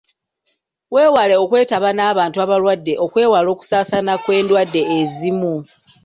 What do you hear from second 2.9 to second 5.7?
okwewala okusaasaana kw'endwadde ezimu.